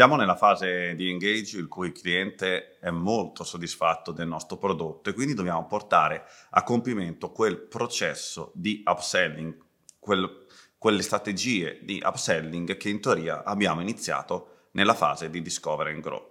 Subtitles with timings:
[0.00, 5.10] Siamo nella fase di engage in cui il cliente è molto soddisfatto del nostro prodotto
[5.10, 9.54] e quindi dobbiamo portare a compimento quel processo di upselling,
[9.98, 10.46] quel,
[10.78, 16.26] quelle strategie di upselling che in teoria abbiamo iniziato nella fase di discover and grow.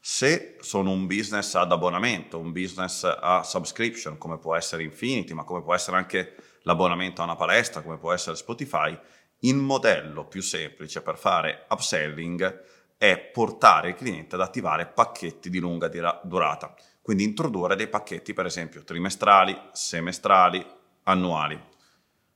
[0.00, 5.44] Se sono un business ad abbonamento, un business a subscription, come può essere Infinity, ma
[5.44, 8.98] come può essere anche l'abbonamento a una palestra, come può essere Spotify,
[9.40, 12.64] il modello più semplice per fare upselling
[12.96, 15.88] è portare il cliente ad attivare pacchetti di lunga
[16.24, 20.66] durata, quindi introdurre dei pacchetti per esempio trimestrali, semestrali,
[21.04, 21.60] annuali.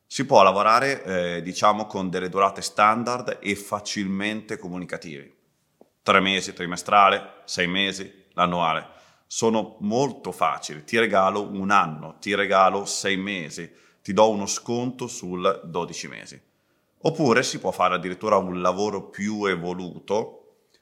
[0.07, 5.35] Si può lavorare eh, diciamo con delle durate standard e facilmente comunicativi.
[6.03, 8.87] Tre mesi trimestrale, sei mesi l'annuale.
[9.27, 10.85] Sono molto facili.
[10.85, 13.73] Ti regalo un anno, ti regalo sei mesi,
[14.03, 16.43] ti do uno sconto sul 12 mesi.
[17.03, 20.39] Oppure si può fare addirittura un lavoro più evoluto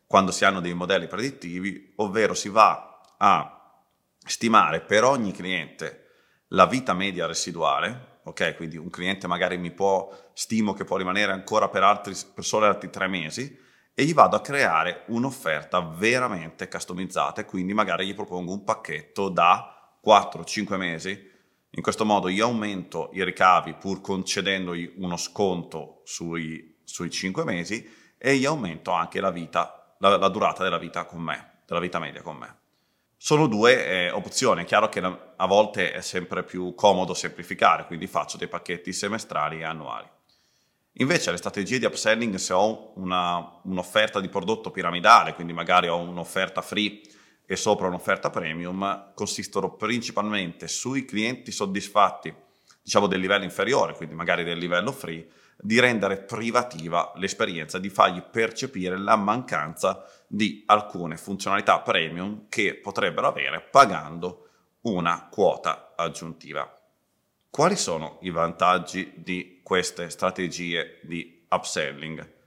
[0.07, 3.85] quando si hanno dei modelli predittivi, ovvero si va a
[4.27, 6.09] stimare per ogni cliente
[6.49, 8.57] la vita media residuale, ok?
[8.57, 12.67] Quindi un cliente magari mi può, stimo che può rimanere ancora per, altri, per solo
[12.67, 13.59] altri tre mesi,
[13.95, 19.29] e gli vado a creare un'offerta veramente customizzata e quindi magari gli propongo un pacchetto
[19.29, 21.30] da 4-5 mesi
[21.73, 27.89] in questo modo io aumento i ricavi pur concedendogli uno sconto sui, sui 5 mesi
[28.19, 31.99] e io aumento anche la, vita, la, la durata della vita con me, della vita
[31.99, 32.57] media con me.
[33.17, 38.07] Sono due eh, opzioni, è chiaro che a volte è sempre più comodo semplificare, quindi
[38.07, 40.09] faccio dei pacchetti semestrali e annuali.
[40.95, 45.99] Invece le strategie di upselling, se ho una, un'offerta di prodotto piramidale, quindi magari ho
[45.99, 47.01] un'offerta free
[47.51, 52.33] e sopra un'offerta premium consistono principalmente sui clienti soddisfatti,
[52.81, 58.23] diciamo del livello inferiore, quindi magari del livello free, di rendere privativa l'esperienza, di fargli
[58.23, 64.47] percepire la mancanza di alcune funzionalità premium che potrebbero avere pagando
[64.83, 66.73] una quota aggiuntiva.
[67.51, 72.39] Quali sono i vantaggi di queste strategie di upselling?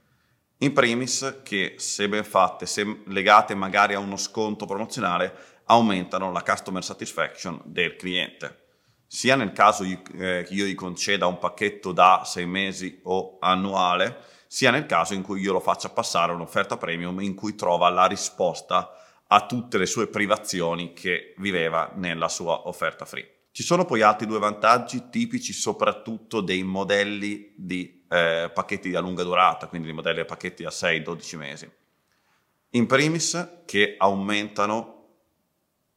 [0.64, 6.42] In primis che se ben fatte, se legate magari a uno sconto promozionale, aumentano la
[6.42, 8.62] customer satisfaction del cliente.
[9.06, 9.98] Sia nel caso eh,
[10.46, 14.16] che io gli conceda un pacchetto da sei mesi o annuale,
[14.46, 18.06] sia nel caso in cui io lo faccia passare un'offerta premium in cui trova la
[18.06, 18.90] risposta
[19.26, 23.43] a tutte le sue privazioni che viveva nella sua offerta free.
[23.54, 29.22] Ci sono poi altri due vantaggi tipici soprattutto dei modelli di eh, pacchetti a lunga
[29.22, 31.70] durata, quindi dei modelli a pacchetti a 6-12 mesi.
[32.70, 35.06] In primis che aumentano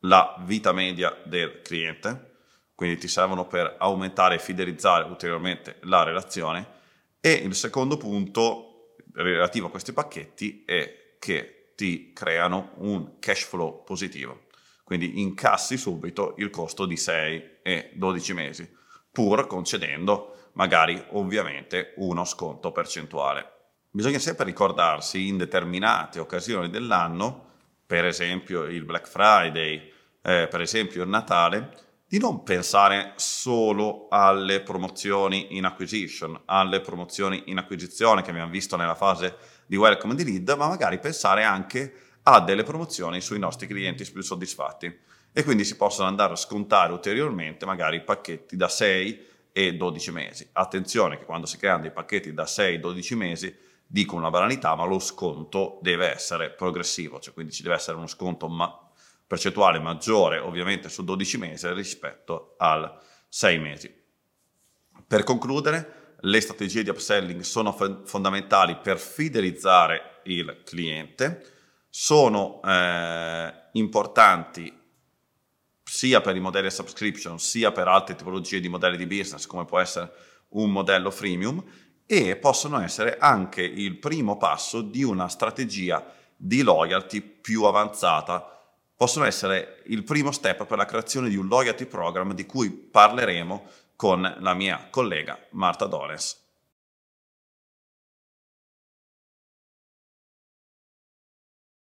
[0.02, 2.36] la vita media del cliente,
[2.76, 6.68] quindi ti servono per aumentare e fidelizzare ulteriormente la relazione
[7.20, 13.84] e il secondo punto relativo a questi pacchetti è che ti creano un cash flow
[13.84, 14.46] positivo
[14.88, 18.72] quindi incassi subito il costo di 6 e 12 mesi,
[19.12, 23.52] pur concedendo magari ovviamente uno sconto percentuale.
[23.92, 27.48] Bisogna sempre ricordarsi in determinate occasioni dell'anno,
[27.86, 31.70] per esempio il Black Friday, eh, per esempio il Natale,
[32.08, 38.78] di non pensare solo alle promozioni in acquisition, alle promozioni in acquisizione che abbiamo visto
[38.78, 43.68] nella fase di welcome di lead, ma magari pensare anche ha delle promozioni sui nostri
[43.68, 45.00] clienti più soddisfatti
[45.32, 50.50] e quindi si possono andare a scontare ulteriormente magari pacchetti da 6 e 12 mesi.
[50.52, 54.76] Attenzione che quando si creano dei pacchetti da 6 e 12 mesi dico una banalità,
[54.76, 58.78] ma lo sconto deve essere progressivo, cioè quindi ci deve essere uno sconto ma-
[59.26, 62.94] percentuale maggiore ovviamente su 12 mesi rispetto al
[63.30, 64.04] 6 mesi.
[65.08, 71.56] Per concludere, le strategie di upselling sono f- fondamentali per fidelizzare il cliente,
[71.90, 74.74] sono eh, importanti
[75.84, 79.80] sia per i modelli subscription sia per altre tipologie di modelli di business come può
[79.80, 80.12] essere
[80.50, 81.64] un modello freemium
[82.06, 88.54] e possono essere anche il primo passo di una strategia di loyalty più avanzata.
[88.96, 93.66] Possono essere il primo step per la creazione di un loyalty program di cui parleremo
[93.96, 96.47] con la mia collega Marta Dolens